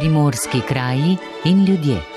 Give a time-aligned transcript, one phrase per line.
[0.00, 2.09] Primorski kraji in ljudje.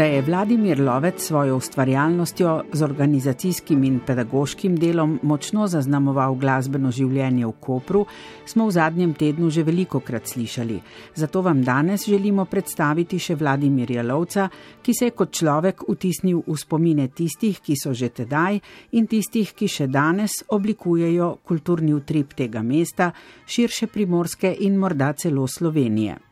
[0.00, 7.44] Da je Vladimir Lovec svojo ustvarjalnostjo z organizacijskim in pedagoškim delom močno zaznamoval glasbeno življenje
[7.44, 8.06] v Kopru,
[8.48, 10.78] smo v zadnjem tednu že veliko krat slišali.
[11.14, 14.48] Zato vam danes želimo predstaviti še Vladimirja Lovca,
[14.82, 18.56] ki se je kot človek utisnil v spomine tistih, ki so že tedaj
[18.92, 23.12] in tistih, ki še danes oblikujejo kulturni utrip tega mesta,
[23.44, 26.29] širše primorske in morda celo Slovenije.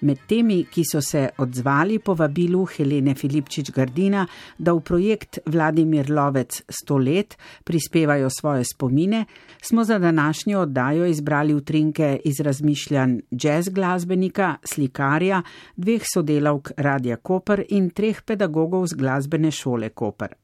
[0.00, 4.26] Med temi, ki so se odzvali po vabilu Helene Filipčič Gardina,
[4.58, 9.24] da v projekt Vladimir Lovec 100 let prispevajo svoje spomine,
[9.62, 15.42] smo za današnjo oddajo izbrali utrinke iz razmišljanj jazz glasbenika, slikarja,
[15.76, 20.34] dveh sodelavk Radija Koper in treh pedagogov z glasbene šole Koper.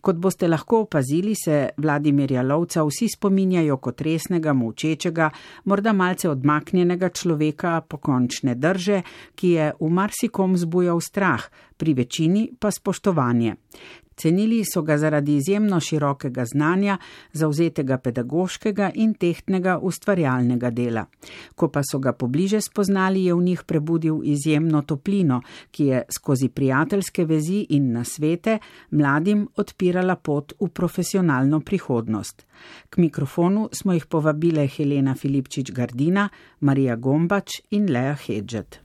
[0.00, 5.30] Kot boste lahko opazili, se Vladimirja Lovca vsi spominjajo kot resnega, močečega,
[5.64, 9.04] morda malce odmaknjenega človeka pokončne drže,
[9.36, 11.44] ki je v marsikom zbujal strah,
[11.76, 13.60] pri večini pa spoštovanje.
[14.16, 16.98] Cenili so ga zaradi izjemno širokega znanja,
[17.32, 21.06] zauzetega pedagoškega in tehtnega ustvarjalnega dela.
[21.54, 26.48] Ko pa so ga pobliže spoznali, je v njih prebudil izjemno toplino, ki je skozi
[26.48, 28.58] prijateljske vezi in nasvete
[28.90, 32.46] mladim odpirala pot v profesionalno prihodnost.
[32.90, 36.28] K mikrofonu smo jih povabile Helena Filipčič Gardina,
[36.60, 38.83] Marija Gombač in Lea Hedžet.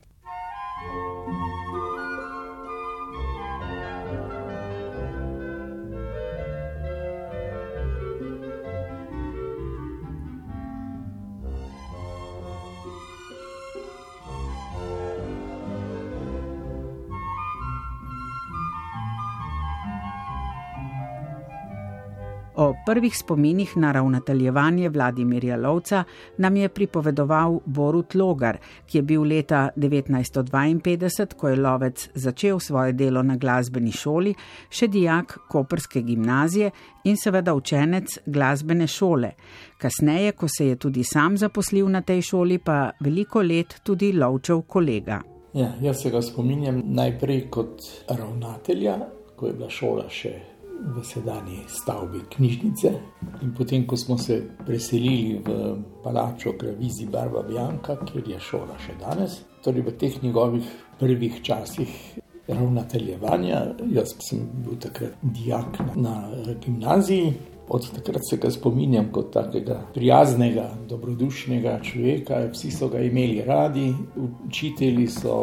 [22.70, 26.04] O prvih spominih na ravnateljevanje Vladimirja Lovca
[26.38, 32.94] nam je pripovedoval Borut Logar, ki je bil leta 1952, ko je Lovec začel svoje
[32.94, 34.36] delo na glasbeni šoli,
[34.70, 36.70] še dijak Koperske gimnazije
[37.04, 39.32] in seveda učenec glasbene šole.
[39.78, 44.62] Kasneje, ko se je tudi sam zaposlil na tej šoli, pa veliko let tudi Lovčev
[44.62, 45.22] kolega.
[45.54, 49.00] Ja, jaz se ga spominjam najprej kot ravnatelja,
[49.36, 50.38] ko je bila šola še
[50.80, 52.92] v sedanji stavbi knjižnice.
[53.42, 58.96] In potem, ko smo se preselili v palačo Kravizi Barba Bjanka, kjer je šola še
[59.00, 60.66] danes, torej v teh njegovih
[61.00, 61.92] prvih časih
[62.48, 63.62] ravnateljevanja,
[63.94, 66.30] jaz sem bil takrat dijak na
[66.66, 67.34] gimnaziji.
[67.70, 73.92] Od takrat se ga spominjam kot takega prijaznega, dobrodušnega človeka, vsi so ga imeli radi,
[74.48, 75.36] učitelji so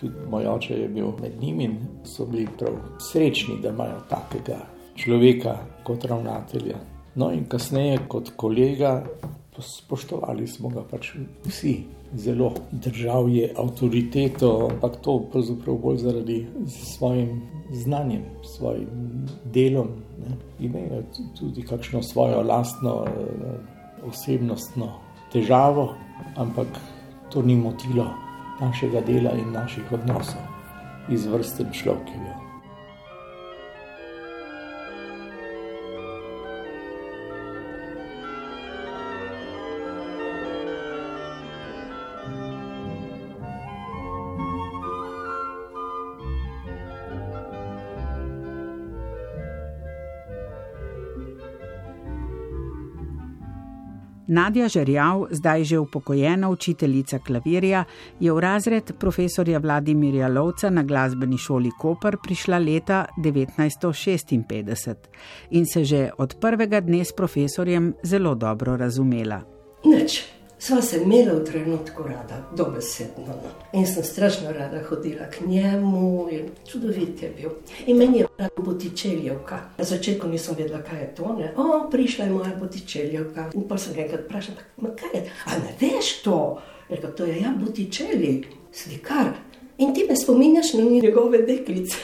[0.00, 4.58] tudi moj oče je bil med njimi in so bili prav srečni, da imajo takega
[4.96, 6.76] človeka kot ravnatelja.
[7.14, 9.02] No, in kasneje kot kolega,
[9.58, 11.12] spoštovali smo ga pač
[11.46, 11.78] vsi.
[12.14, 16.38] Zelo držal je avtoriteto, ampak to pravzaprav bolj zaradi
[16.68, 17.42] svojim
[17.72, 18.22] znanjem,
[18.56, 19.90] svojim delom.
[20.22, 20.36] Ne.
[20.60, 21.02] Imel je
[21.38, 23.04] tudi kakšno svojo lastno
[24.08, 24.88] osebnostno
[25.32, 25.90] težavo,
[26.36, 26.80] ampak
[27.28, 28.06] to ni motilo
[28.60, 30.42] našega dela in naših odnosov,
[31.08, 32.47] izvrsten človek je bil.
[54.28, 57.84] Nadja Žerjav, zdaj že upokojena učiteljica klavirja,
[58.20, 64.94] je v razred profesorja Vladimirja Lovca na glasbeni šoli Koper prišla leta 1956
[65.50, 69.40] in se že od prvega dne s profesorjem zelo dobro razumela.
[69.84, 70.37] Nič.
[70.60, 73.26] Sva se imela v trenutku rada, dobesedno.
[73.26, 73.50] No.
[73.72, 77.50] In sem strašno rada hodila k njemu, in čudovit je bil.
[77.86, 79.60] In meni je bila botičeljevka.
[79.78, 81.36] Na začetku nisem vedela, kaj je to.
[81.38, 81.52] Ne?
[81.56, 83.50] O, prišla je moja botičeljevka.
[83.54, 85.30] In pa sem ga enkrat vprašala, kaj je?
[85.46, 86.58] A ne veš to?
[86.88, 89.32] Rekel, to je ja, botičelji, slikar.
[89.78, 91.96] In ti me spominjaš na njegove deklice.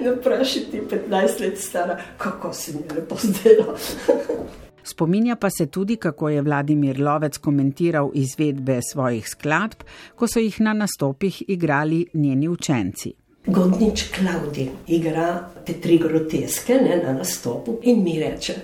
[0.00, 3.74] ne vprašaj ti 15 let stara, kako se mi lepo zdelo.
[4.84, 9.84] Spominja pa se tudi, kako je Vladimir Lovec komentiral izvedbe svojih skladb,
[10.14, 13.12] ko so jih na nastopih igrali njeni učenci.
[13.46, 18.54] Godnič Klaudi igra te tri groteske ne, na nastopu in mi reče: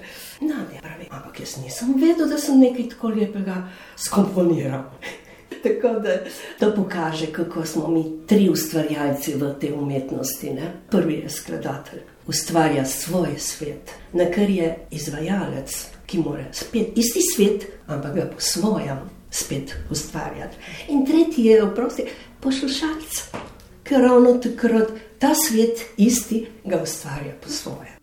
[0.41, 3.63] No, ne pravi, ampak jaz nisem vedel, da sem nekaj tako lepega
[3.97, 4.85] skomponiral.
[5.63, 6.19] Tako da
[6.61, 10.51] to pokaže, kako smo mi tri ustvarjalci v tej umetnosti.
[10.51, 10.73] Ne?
[10.91, 17.69] Prvi je skladatelj, ustvarja svoj svet, na kar je izvajalec, ki mora spet isti svet,
[17.87, 20.57] ampak ga po svojem spet ustvarjati.
[20.89, 22.09] In tretji je oprosti
[22.41, 23.21] poslušalec,
[23.85, 24.89] ker ravno takrat
[25.19, 27.98] ta svet isti ga ustvarja po svojem.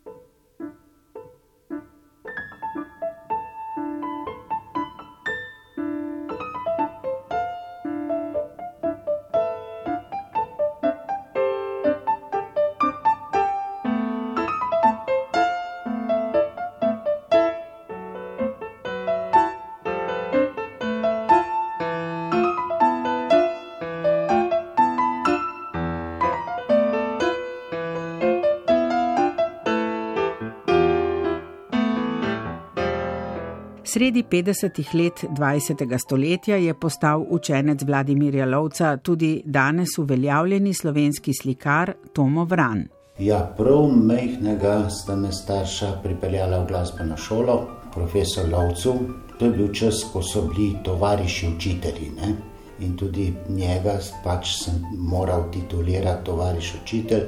[33.95, 35.97] Sredi 50-ih let 20.
[35.97, 42.87] stoletja je postal učenec Vladimirja Lovca tudi danes uveljavljeni slovenski slikar Tomo Vran.
[43.19, 47.55] Ja, prav mehkega sta me starša pripeljala v glasbeno šolo,
[47.93, 48.93] profesor Lovcu.
[49.39, 52.11] To je bil čas, ko so bili tovariši učitelji.
[52.19, 52.33] Ne?
[52.79, 57.23] In tudi njega pač sem moral titulirati tovariš učitelj,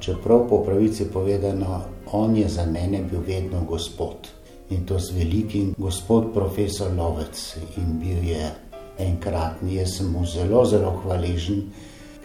[0.00, 1.80] čeprav po pravici povedano,
[2.12, 4.41] on je za mene bil vedno gospod
[4.74, 7.56] in to z velikim gospod profesor Lovec.
[7.76, 8.50] In bil je
[8.98, 11.62] enkratni, jaz sem mu zelo, zelo hvaležen,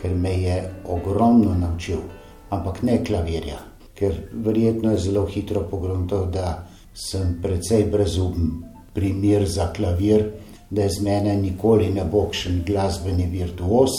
[0.02, 2.02] ker me je ogromno naučil,
[2.50, 3.60] ampak ne klavirja,
[3.96, 10.32] ker verjetno je zelo hitro pogruntal, da sem precej brezumen primer za klavir,
[10.70, 13.98] da iz mene nikoli ne bo še glasbeni virtuos.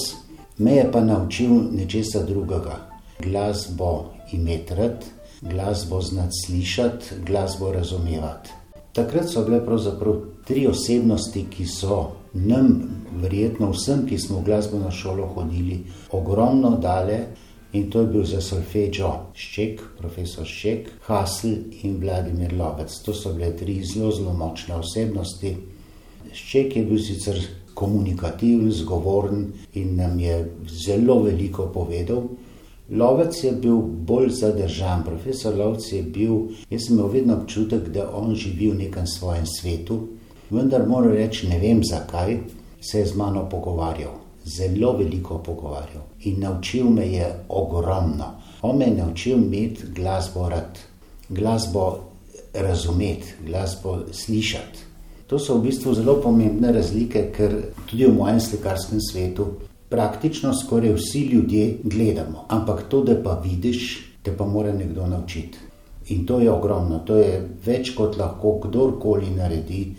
[0.58, 2.80] Me je pa naučil nečesa drugega.
[3.22, 5.04] Glas bo imeti rad,
[5.40, 8.50] glasbo znati slišati, glasbo razumevati.
[8.92, 10.14] Takrat so bile pravzaprav
[10.46, 11.98] tri osebnosti, ki so
[12.34, 12.72] nam,
[13.20, 15.82] verjetno vsem, ki smo v glasbeno šolo hodili,
[16.12, 17.20] ogromno dale.
[17.72, 21.50] In to je bil za solfeggio Šček, profesor Šček, Hasl
[21.84, 22.94] in Vladimir Lovec.
[23.04, 25.52] To so bile tri zelo, zelo močne osebnosti.
[26.32, 27.42] Šček je bil sicer
[27.76, 29.44] komunikativen, zgovoren
[29.76, 32.24] in nam je zelo veliko povedal.
[32.90, 36.36] Lovec je bil bolj zadržan, profesor Lovec je bil,
[36.70, 39.98] jaz sem imel vedno občutek, da on živi v nekem svojem svetu,
[40.50, 42.38] vendar moram reči, ne vem zakaj,
[42.80, 44.14] se je z mano pogovarjal,
[44.44, 48.32] zelo veliko pogovarjal in naučil me je ogromno.
[48.62, 50.78] On me je naučil imeti glasbo rad,
[51.28, 52.00] glasbo
[52.54, 54.78] razumeti, glasbo slišati.
[55.26, 57.52] To so v bistvu zelo pomembne razlike, ker
[57.86, 59.46] tudi v mojem slikarskem svetu
[59.88, 62.44] praktično skoraj vsi ljudje gledamo.
[62.48, 65.58] Ampak to, da pa vidiš, te pa mora nekdo naučiti.
[66.08, 69.94] In to je ogromno, to je več kot lahko kdorkoli naredi.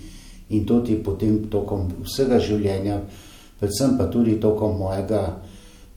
[0.50, 2.98] In to ti potem tokom vsega življenja,
[3.60, 5.22] predvsem pa tudi tokom mojega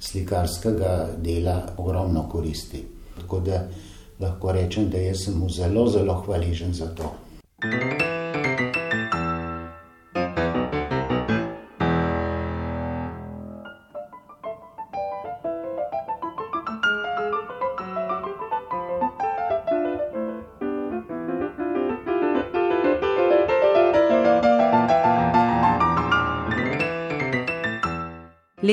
[0.00, 2.82] slikarskega dela, ogromno koristi.
[3.20, 3.62] Tako da
[4.20, 7.12] lahko rečem, da sem mu zelo, zelo hvaležen za to.
[7.62, 8.71] thank you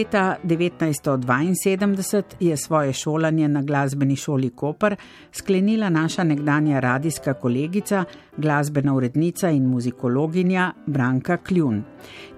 [0.09, 4.95] Leta 1972 je svoje šolanje na glasbeni šoli Koper
[5.31, 8.03] sklenila naša nekdanja radijska kolegica,
[8.37, 11.83] glasbena urednica in muzikologinja Branka Kljun.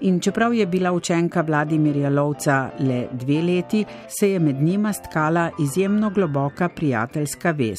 [0.00, 5.50] In čeprav je bila učenka Vladimirja Lovca le dve leti, se je med njima stkala
[5.62, 7.78] izjemno globoka prijateljska vez.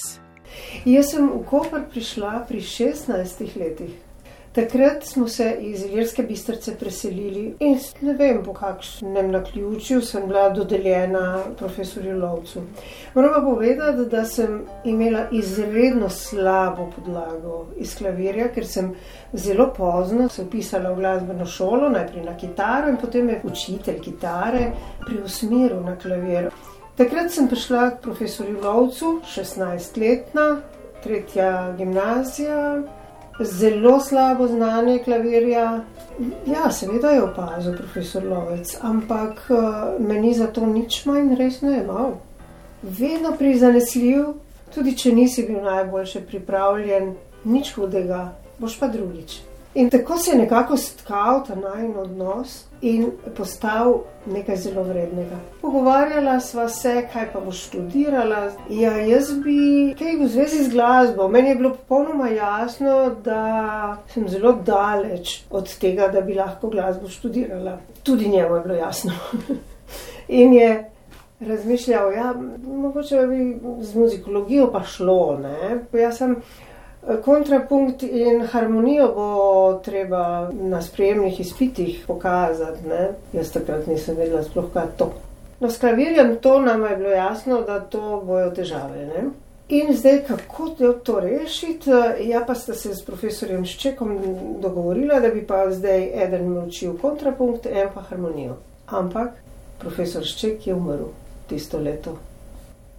[0.86, 4.03] Jaz sem v Koper prišla pri 16 letih.
[4.54, 10.50] Takrat smo se iz Iljerske bistrce preselili in ne vem, po kakšnem naključju sem bila
[10.50, 12.62] dodeljena profesorju Lovcu.
[13.16, 18.94] Moram pa povedati, da sem imela izredno slabo podlago iz klavirja, ker sem
[19.34, 24.72] zelo pozno se upisala v glasbeno šolo, najprej na kitaro in potem je učitelj kitare
[25.08, 26.52] preusmeril na klavir.
[26.98, 30.50] Takrat sem prišla k profesorju Lovcu, 16-letna,
[31.04, 32.84] tretja gimnazija
[33.44, 35.84] zelo slabo znanje klavirja.
[36.46, 39.58] Ja, seveda je opazil profesor Lovec, ampak uh,
[40.08, 42.12] meni za to nič manj resno je mal.
[42.84, 44.26] Vedno prizanesljiv,
[44.76, 49.40] tudi če nisi bil najboljše pripravljen, nič hudega, boš pa drugič.
[49.74, 55.38] In tako se je nekako stkal ta najn odnos in postal nekaj zelo vrednega.
[55.62, 58.42] Pogovarjala sva se, kaj pa boš študirala.
[58.70, 61.28] Ja, jaz bi kaj v zvezi z glasbo.
[61.32, 63.44] Meni je bilo popolnoma jasno, da
[64.12, 67.78] sem zelo daleč od tega, da bi lahko glasbo študirala.
[68.04, 69.14] Tudi njemu je bilo jasno.
[70.44, 70.90] in je
[71.40, 72.34] razmišljal, da ja,
[72.68, 75.40] mogoče bi z muzikologijo pa šlo.
[75.94, 76.36] Jaz sem
[77.26, 82.88] Kontrapunkt in harmonijo bo treba na sprejemnih izpitih pokazati.
[82.88, 83.10] Ne?
[83.34, 85.12] Jaz takrat nisem vedela, sploh kaj to.
[85.60, 89.06] No, s klavirjem to nam je bilo jasno, da to bojo težave.
[89.06, 89.24] Ne?
[89.70, 90.70] In zdaj, kako
[91.04, 91.90] to rešiti?
[92.20, 94.18] Ja, pa sta se s profesorjem Ščekom
[94.62, 98.58] dogovorila, da bi pa zdaj eden učil kontrapunkt, en pa harmonijo.
[98.88, 99.40] Ampak
[99.80, 101.10] profesor Šček je umrl
[101.48, 102.18] tisto leto.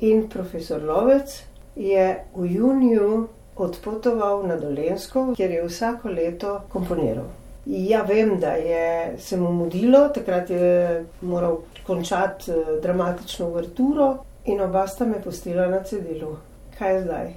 [0.01, 1.37] In profesor Lovec
[1.77, 7.25] je v juniju odpotoval na Dolensko, kjer je vsako leto komponiral.
[7.67, 14.61] Ja, vem, da je se mu mudilo, takrat je moral končati eh, dramatično vrturo in
[14.61, 16.37] oba sta me pustila na cedilu.
[16.79, 17.33] Kaj je zdaj?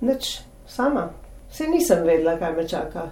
[0.00, 1.08] Nič, sama.
[1.50, 3.10] Vse nisem vedela, kaj me čaka.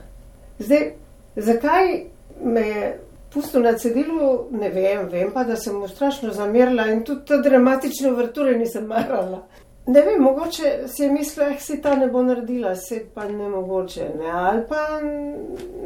[0.59, 0.93] Zdaj,
[1.37, 2.05] zakaj
[2.43, 2.99] me je
[3.31, 7.39] pustil na cedilu, ne vem, vem pa, da sem mu strašno zamerila in tudi te
[7.45, 9.43] dramatične vrture nisem marala.
[9.87, 13.28] Ne vem, mogoče si je mislil, da eh, se ta ne bo naredila, se pa
[13.28, 14.09] ne mogoče.
[14.19, 15.00] Ne, ali pa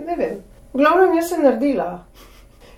[0.07, 0.39] ne vem.
[0.73, 2.05] V glavnem, jaz sem naredila.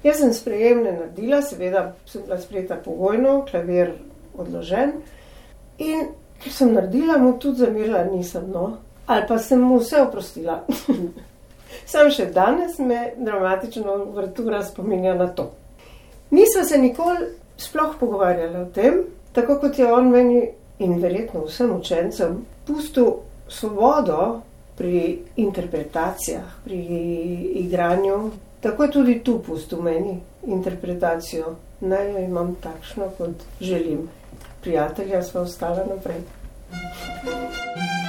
[0.03, 3.93] Jaz sem sprejemne naredila, seveda sem bila sprejeta pogojno, klavir
[4.35, 4.97] odložen.
[5.79, 6.09] In
[6.43, 8.79] ker sem naredila, mu tudi zamirila nisem, no.
[9.07, 10.65] Ali pa sem mu vse oprostila.
[11.93, 15.53] Sam še danes me dramatično vrtura spominja na to.
[16.35, 17.31] Nisem se nikoli
[17.63, 20.43] sploh pogovarjala o tem, tako kot je on meni
[20.85, 23.13] in verjetno vsem učencem pustil
[23.49, 24.43] svobodo
[24.77, 26.81] pri interpretacijah, pri
[27.65, 28.31] igranju.
[28.61, 31.57] Tako je tudi tu pustil meni interpretacijo.
[31.81, 34.09] Naj jo imam takšno, kot želim.
[34.63, 36.23] Prijatelja smo ostali naprej.
[37.25, 38.02] thank you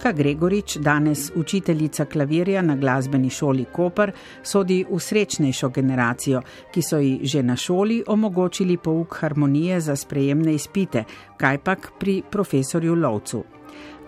[0.00, 6.40] Nuška Gregorič, danes učiteljica klavirja na glasbeni šoli Koper, sodi v srečnejšo generacijo,
[6.72, 11.04] ki so ji že na šoli omogočili pouk harmonije za sprejemne izpite,
[11.36, 13.42] kajpak pri profesorju Lovcu.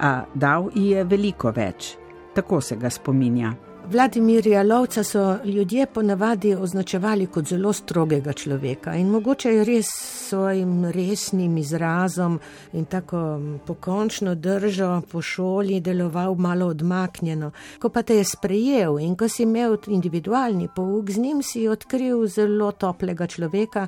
[0.00, 1.96] A dal ji je veliko več,
[2.34, 3.52] tako se ga spominja.
[3.90, 9.86] Vladimirja Lovca so ljudje ponavadi označevali kot zelo strogega človeka in mogoče je res
[10.28, 12.38] svojim resnim izrazom
[12.72, 17.50] in tako pokončno držo po šoli deloval malo odmaknjeno.
[17.78, 22.26] Ko pa te je sprejel in ko si imel individualni pouk, z njim si odkril
[22.26, 23.86] zelo toplega človeka,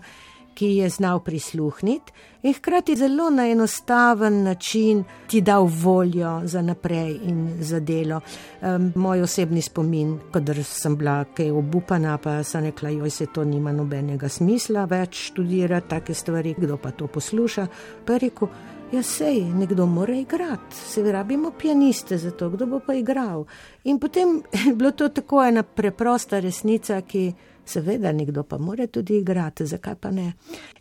[0.55, 7.19] ki je znal prisluhniti in hkrati zelo na enostaven način ti dal voljo za naprej
[7.25, 8.21] in za delo.
[8.63, 13.45] Um, moj osebni spomin, kadar sem bila kaj obupana, pa sem rekla, joj se to
[13.45, 17.67] nima nobenega smisla več študirati take stvari, kdo pa to posluša.
[18.05, 18.49] Pa je rekel,
[18.93, 23.45] ja sej, nekdo mora igrati, se rabimo pianiste za to, kdo bo pa igral.
[23.85, 27.33] In potem je bilo to tako ena preprosta resnica, ki.
[27.65, 30.33] Seveda, nekdo pa mora tudi igrati, zakaj pa ne.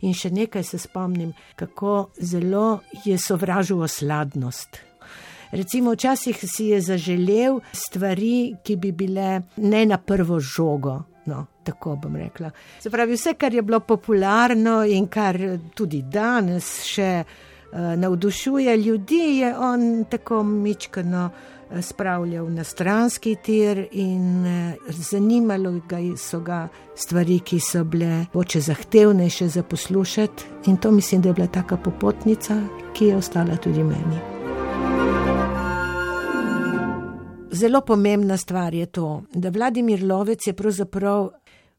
[0.01, 4.81] In še nekaj se spomnim, kako zelo je sovražil osladnost.
[5.53, 11.03] Recimo, včasih si je zaželel stvari, ki bi bile ne na prvo žogo.
[11.25, 12.49] No, tako bom rekla.
[12.79, 15.37] Se pravi, vse, kar je bilo popularno in kar
[15.75, 21.29] tudi danes še uh, navdušuje ljudi, je on tako mičkano
[21.82, 28.60] spravljal na stranski tir in eh, zanimalo ga so ga stvari, ki so bile oče
[28.60, 32.62] zahtevnejše za poslušati in to mislim, da je bila taka popotnica,
[32.93, 34.20] ki je ostala tudi meni.
[37.51, 41.29] Zelo pomembna stvar je to, da Vladimir Lovec je pravzaprav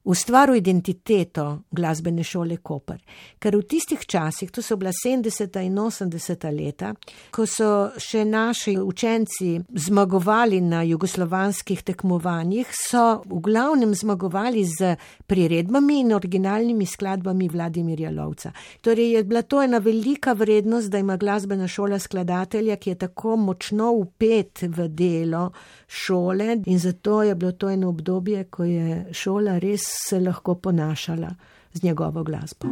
[0.05, 3.01] ustvaril identiteto glasbene šole Koper.
[3.41, 5.57] Ker v tistih časih, to so bila 70.
[5.65, 6.45] in 80.
[6.53, 6.93] leta,
[7.33, 14.95] ko so še naši učenci zmagovali na jugoslovanskih tekmovanjih, so v glavnem zmagovali z
[15.27, 18.53] priredbami in originalnimi skladbami Vladimirja Lovca.
[18.81, 23.37] Torej je bila to ena velika vrednost, da ima glasbena šola skladatelja, ki je tako
[23.37, 25.51] močno upet v delo
[25.87, 31.35] šole in zato je bilo to eno obdobje, ko je šola res se lahko ponašala
[31.73, 32.69] z njegovo glasbo.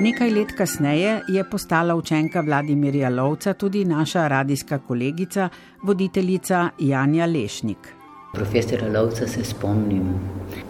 [0.00, 5.48] Nekaj let kasneje je postala učenka Vladimirja Lovca tudi naša radijska kolegica,
[5.82, 7.99] voditeljica Janja Lešnik.
[8.32, 10.14] Profesora Lovca se spomnim,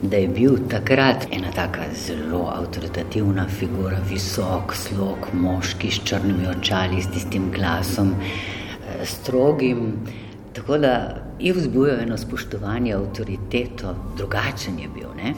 [0.02, 7.02] da je bil takrat ena tako zelo avtoritativna figura, visok, slog, moški s črnimi očali,
[7.02, 9.92] s tistim glasom, eh, strogim.
[10.52, 15.08] Tako da je vzbujal eno spoštovanje, avtoriteto, drugačen je bil.
[15.16, 15.34] Ne?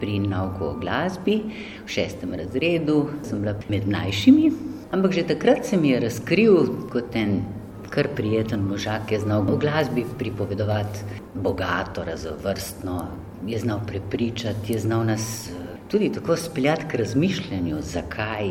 [0.00, 1.40] pri nauku o glasbi,
[1.84, 4.50] v šestem razredu, sem bila med mlajšimi.
[4.94, 7.42] Ampak že takrat se mi je razkril kot en
[7.90, 10.98] kar prijeten možak, ki je znal o glasbi pripovedovati
[11.34, 13.06] bogato, raznovrstno,
[13.46, 15.50] je znal prepričati, je znal nas
[15.88, 18.50] tudi tako speljati k razmišljanju, zakaj.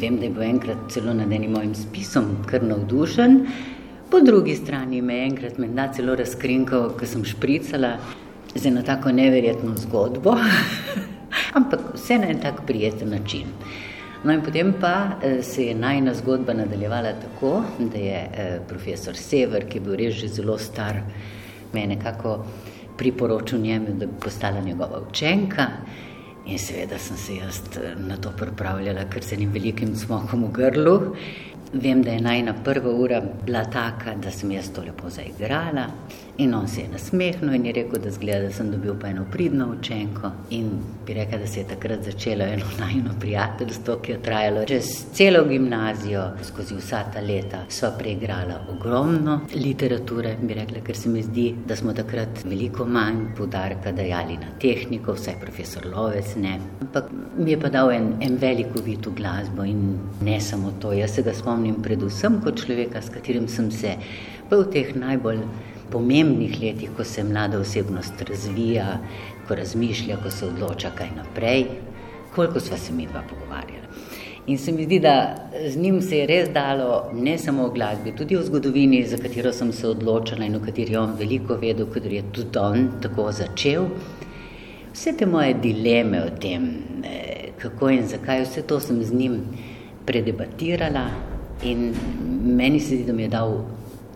[0.00, 3.46] Vem, da je bil enkrat celo nad enim mojim spisom kar navdušen.
[4.10, 7.96] Po drugi strani me je enkrat nami celo razkrinkal, ko sem špricala
[8.54, 10.36] z eno tako neverjetno zgodbo,
[11.58, 13.46] ampak vse na en tak prijeten način.
[14.24, 19.16] No, in potem pa eh, se je najna zgodba nadaljevala tako, da je eh, profesor
[19.16, 21.02] Sever, ki je bil res že zelo star,
[21.72, 22.44] me nekako
[22.98, 25.66] priporočil njemu, da bi postala njegova učenka.
[26.46, 30.52] In seveda sem se jaz eh, na to pripravljala, ker se jim velikim smokom v
[30.52, 30.98] grlu.
[31.72, 35.86] Vem, da je najna prva ura bila taka, da sem jaz to lepo zaigrala.
[36.40, 39.24] In on se je nasmehnil in je rekel, da zgleda, da sem dobil pa eno
[39.30, 40.30] pridno učenko.
[40.50, 40.68] In
[41.06, 45.44] bi rekel, da se je takrat začelo eno najno prijateljstvo, ki je trajalo čez celo
[45.48, 47.64] gimnazijo, skozi vsa ta leta.
[47.68, 53.34] Sva preigrala ogromno literature, bi rekla, ker se mi zdi, da smo takrat veliko manj
[53.36, 56.54] podarka dajali na tehniko, vsaj profesor Lovec ne.
[56.86, 60.94] Ampak mi je pa dal en, en velik uvid v glasbo in ne samo to.
[60.94, 63.96] Jaz se ga spomnim predvsem kot človeka, s katerim sem se
[64.50, 65.42] v teh najbolj
[65.90, 68.98] pomembnih letih, ko se mlada osebnost razvija,
[69.48, 71.66] ko razmišlja, ko se odloča, kaj naprej,
[72.34, 73.88] koliko sva se mi dva pogovarjala.
[74.48, 75.34] In se mi zdi, da
[75.68, 79.52] z njim se je res dalo ne samo o glasbi, tudi o zgodovini, za katero
[79.52, 83.28] sem se odločila in o kateri je on veliko vedel, ker je tudi on tako
[83.32, 83.90] začel.
[84.94, 86.70] Vse te moje dileme o tem,
[87.04, 89.40] eh, kako in zakaj, vse to sem z njim
[90.06, 91.04] predebatirala
[91.64, 91.92] in
[92.44, 93.52] meni se zdi, da mi je dal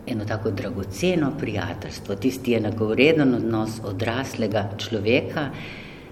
[0.07, 5.49] eno tako dragoceno prijateljstvo, tisti enakovreden odnos odraslega človeka,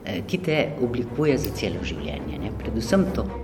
[0.05, 2.39] eh, ki te oblikuje za celo življenje.
[2.39, 2.51] Ne?
[2.59, 3.40] Predvsem to.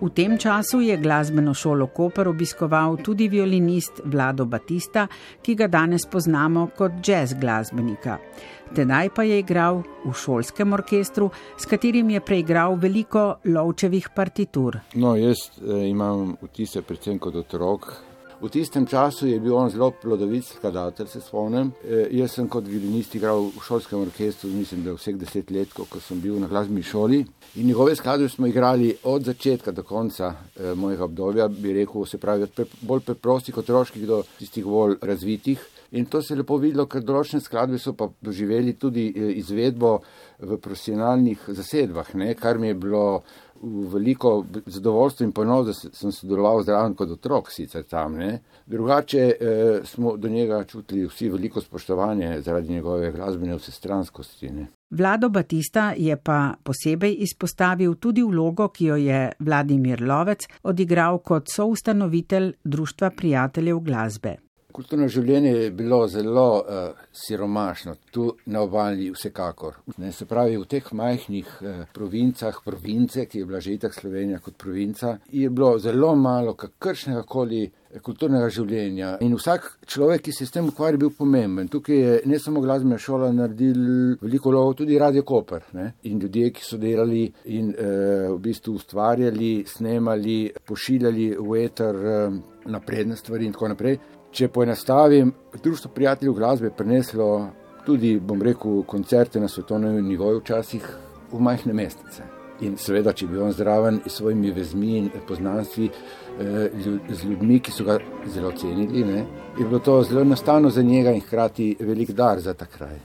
[0.00, 5.06] V tem času je glasbeno šolo Koper obiskoval tudi violinist Vlado Batista,
[5.42, 8.16] ki ga danes poznamo kot jazz glasbenika.
[8.74, 14.78] Tedaj pa je igral v šolskem orkestru, s katerim je preigral veliko lovčevih partitur.
[14.94, 17.92] No, jaz eh, imam vtise predvsem kot otrok,
[18.40, 21.72] V tistem času je bil on zelo plodovit skladatelj, se spomnim.
[21.84, 26.00] E, jaz sem kot violinist igral v šolskem orkestru, mislim, da vseh deset let, ko
[26.00, 27.18] sem bil na glasbeni šoli.
[27.60, 32.18] In njegove skladbe smo igrali od začetka do konca e, mojega obdobja, bi rekel, se
[32.18, 35.60] pravi, od pre, bolj preprostih otroških do tistih bolj razvitih.
[35.92, 39.96] In to se je lepo videlo, ker določene skladbe so pa doživeli tudi e, izvedbo
[40.38, 42.34] v profesionalnih zasedbah, ne?
[42.38, 43.04] kar mi je bilo
[43.62, 48.16] veliko zadovoljstvo in ponos, da sem sodeloval zraven kot otrok, sicer tam.
[48.16, 48.40] Ne.
[48.66, 54.50] Drugače eh, smo do njega čutili vsi veliko spoštovanje zaradi njegove glasbene vsestranskosti.
[54.50, 54.66] Ne.
[54.90, 61.48] Vlado Batista je pa posebej izpostavil tudi vlogo, ki jo je Vladimir Lovec odigral kot
[61.52, 64.36] soustanovitelj Društva prijateljev glasbe.
[64.72, 69.80] Kulturno življenje je bilo zelo uh, siromašno, tu na obali vsekakor.
[69.98, 74.38] Ne, se pravi, v teh majhnih uh, provincah, province, ki je bila že itak Slovenija
[74.44, 79.16] kot provinca, je bilo zelo malo kakršnega koli eh, kulturnega življenja.
[79.26, 81.68] In vsak človek, ki se s tem ukvarja, je bil pomemben.
[81.72, 85.66] Tukaj je ne samo glasbena šola naredila veliko lovo, tudi Radio Koper.
[85.78, 85.90] Ne?
[86.10, 92.40] In ljudje, ki so delali in uh, v bistvu ustvarjali, snemali, pošiljali v eter uh,
[92.70, 94.00] napredne stvari in tako naprej.
[94.30, 97.48] Če poenostavim, Društvo prijateljev glasbe je preneslo
[97.86, 100.86] tudi, bom rekel, koncerte na svetovnem nivoju, včasih
[101.32, 102.26] v majhne mestece.
[102.60, 107.72] In seveda, če bi on zraven s svojimi vezmi in poznanstvi eh, z ljudmi, ki
[107.72, 109.24] so ga zelo cenili, ne,
[109.58, 112.98] je bilo to zelo enostavno za njega in hkrati velik dar za ta kraj.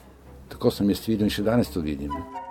[0.48, 2.12] Tako sem jaz videl in še danes to vidim.
[2.12, 2.45] Ne.